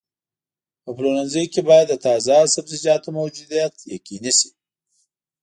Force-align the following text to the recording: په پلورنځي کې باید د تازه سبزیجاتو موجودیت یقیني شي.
په 0.83 0.89
پلورنځي 0.97 1.43
کې 1.53 1.61
باید 1.69 1.87
د 1.89 1.93
تازه 2.05 2.35
سبزیجاتو 2.55 3.09
موجودیت 3.19 3.73
یقیني 3.95 4.31
شي. 4.39 4.49